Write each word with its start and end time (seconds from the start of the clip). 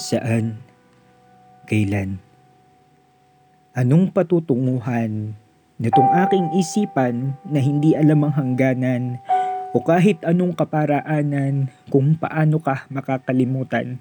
Saan? 0.00 0.56
Kailan? 1.68 2.16
Anong 3.76 4.08
patutunguhan 4.08 5.36
nitong 5.76 6.10
aking 6.24 6.56
isipan 6.56 7.36
na 7.44 7.60
hindi 7.60 7.92
alam 7.92 8.24
ang 8.24 8.32
hangganan 8.32 9.20
o 9.76 9.84
kahit 9.84 10.24
anong 10.24 10.56
kaparaanan 10.56 11.68
kung 11.92 12.16
paano 12.16 12.64
ka 12.64 12.88
makakalimutan? 12.88 14.00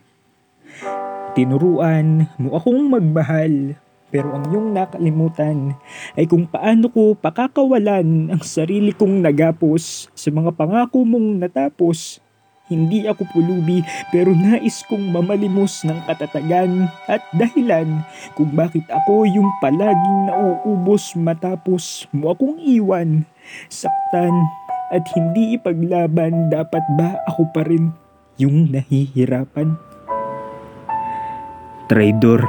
Tinuruan 1.35 2.31
mo 2.39 2.55
akong 2.55 2.79
magmahal 2.79 3.75
pero 4.07 4.39
ang 4.39 4.47
iyong 4.55 4.71
nakalimutan 4.71 5.75
ay 6.15 6.31
kung 6.31 6.47
paano 6.47 6.87
ko 6.87 7.11
pakakawalan 7.19 8.31
ang 8.31 8.41
sarili 8.47 8.95
kong 8.95 9.19
nagapos 9.19 10.07
sa 10.15 10.31
mga 10.31 10.55
pangako 10.55 11.03
mong 11.03 11.43
natapos. 11.43 12.23
Hindi 12.69 13.09
ako 13.09 13.25
pulubi 13.33 13.81
pero 14.13 14.29
nais 14.29 14.85
kong 14.85 15.09
mamalimos 15.09 15.81
ng 15.89 16.05
katatagan 16.05 16.85
at 17.09 17.25
dahilan 17.33 18.05
kung 18.37 18.53
bakit 18.53 18.85
ako 18.93 19.25
yung 19.25 19.49
palaging 19.57 20.29
nauubos 20.29 21.17
matapos 21.17 22.05
mo 22.13 22.37
akong 22.37 22.61
iwan. 22.61 23.25
Saktan 23.73 24.33
at 24.93 25.01
hindi 25.17 25.57
ipaglaban 25.57 26.53
dapat 26.53 26.85
ba 26.93 27.17
ako 27.25 27.49
pa 27.49 27.65
rin 27.65 27.89
yung 28.37 28.69
nahihirapan? 28.69 29.73
Traidor 31.89 32.45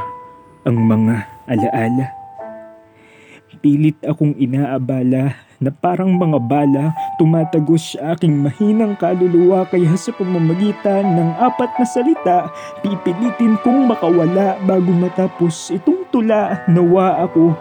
ang 0.68 0.77
mga 0.84 1.16
alaala. 1.48 2.12
Pilit 3.65 3.96
akong 4.05 4.37
inaabala 4.37 5.49
na 5.60 5.69
parang 5.69 6.16
mga 6.16 6.41
bala 6.41 6.96
tumatagos 7.20 7.92
sa 7.92 8.16
aking 8.16 8.32
mahinang 8.32 8.96
kaluluwa 8.96 9.68
kaya 9.68 9.92
sa 9.92 10.09
pamamagitan 10.16 11.05
ng 11.05 11.30
apat 11.37 11.68
na 11.77 11.84
salita 11.84 12.38
pipilitin 12.80 13.60
kong 13.60 13.84
makawala 13.84 14.56
bago 14.65 14.88
matapos 14.96 15.68
itong 15.68 16.09
tula 16.09 16.65
nawa 16.65 17.29
ako 17.29 17.52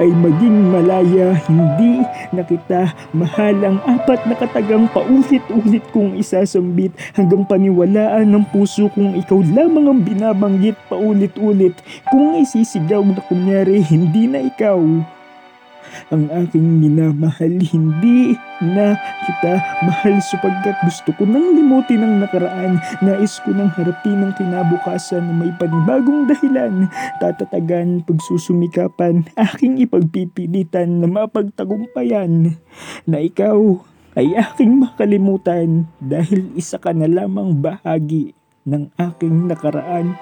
ay 0.00 0.08
maging 0.08 0.72
malaya. 0.72 1.36
Hindi 1.48 2.04
na 2.32 2.42
kita 2.44 2.92
mahal 3.12 3.56
ang 3.60 3.78
apat 3.84 4.24
na 4.24 4.34
katagang 4.36 4.88
paulit-ulit 4.92 5.84
kong 5.92 6.16
isasambit 6.16 6.92
hanggang 7.12 7.44
paniwalaan 7.44 8.28
ng 8.28 8.44
puso 8.52 8.88
kong 8.92 9.16
ikaw 9.20 9.40
lamang 9.52 9.90
ang 9.90 10.00
binabanggit 10.00 10.76
paulit-ulit. 10.88 11.76
Kung 12.08 12.40
isisigaw 12.40 13.04
na 13.04 13.20
kunyari 13.24 13.84
hindi 13.84 14.28
na 14.28 14.44
ikaw 14.44 14.80
ang 16.12 16.28
aking 16.32 16.82
minamahal 16.82 17.56
hindi 17.60 18.38
na 18.62 18.96
kita 19.28 19.60
mahal 19.84 20.16
sapagkat 20.24 20.76
gusto 20.84 21.12
ko 21.16 21.28
nang 21.28 21.56
limutin 21.56 22.04
ang 22.04 22.24
nakaraan. 22.24 22.80
Nais 23.04 23.36
ko 23.44 23.52
nang 23.52 23.68
harapin 23.76 24.24
ang 24.24 24.32
kinabukasan 24.36 25.24
na 25.28 25.34
may 25.34 25.52
panibagong 25.60 26.24
dahilan. 26.30 26.88
Tatatagan 27.20 28.04
pagsusumikapan 28.08 29.28
aking 29.36 29.82
ipagpipilitan 29.84 31.04
na 31.04 31.08
mapagtagumpayan 31.08 32.56
na 33.04 33.18
ikaw 33.20 33.80
ay 34.16 34.32
aking 34.32 34.80
makalimutan 34.80 35.84
dahil 36.00 36.48
isa 36.56 36.80
ka 36.80 36.96
na 36.96 37.04
lamang 37.04 37.60
bahagi 37.60 38.32
ng 38.64 38.88
aking 38.96 39.46
nakaraan 39.46 40.16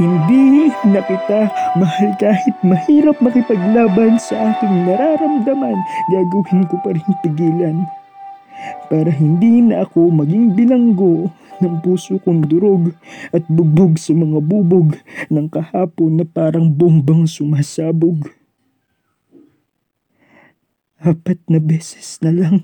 hindi 0.00 0.72
na 0.88 1.00
kita 1.04 1.52
mahal 1.76 2.10
kahit 2.16 2.56
mahirap 2.64 3.16
makipaglaban 3.20 4.16
sa 4.16 4.56
aking 4.56 4.88
nararamdaman, 4.88 5.76
gagawin 6.10 6.64
ko 6.66 6.76
pa 6.80 6.96
rin 6.96 7.10
pigilan. 7.20 7.76
Para 8.88 9.10
hindi 9.10 9.60
na 9.60 9.82
ako 9.84 10.10
maging 10.22 10.54
bilanggo 10.54 11.28
ng 11.62 11.78
puso 11.82 12.18
kong 12.22 12.46
durog 12.46 12.94
at 13.30 13.42
bugbog 13.46 13.98
sa 13.98 14.14
mga 14.14 14.38
bubog 14.42 14.98
ng 15.30 15.46
kahapon 15.50 16.18
na 16.18 16.26
parang 16.26 16.66
bombang 16.66 17.26
sumasabog. 17.28 18.26
Apat 21.02 21.42
na 21.50 21.58
beses 21.58 22.22
na 22.22 22.30
lang 22.30 22.56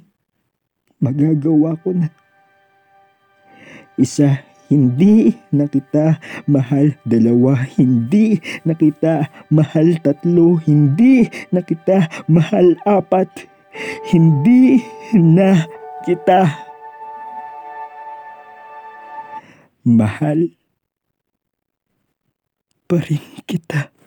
magagawa 1.03 1.79
ko 1.83 1.95
na. 1.95 2.11
Isa, 3.99 4.47
hindi 4.69 5.33
na 5.49 5.65
kita 5.65 6.21
mahal 6.45 6.93
dalawa, 7.09 7.57
hindi 7.77 8.41
na 8.69 8.77
kita 8.77 9.29
mahal 9.49 9.97
tatlo, 10.05 10.61
hindi 10.65 11.29
na 11.49 11.65
kita 11.65 12.09
mahal 12.29 12.77
apat, 12.85 13.29
hindi 14.13 14.85
na 15.17 15.65
kita 16.05 16.53
mahal 19.89 20.53
pa 22.89 22.97
rin 23.05 23.25
kita. 23.49 23.98